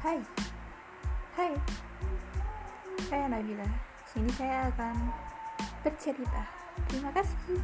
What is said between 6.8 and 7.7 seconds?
Terima kasih.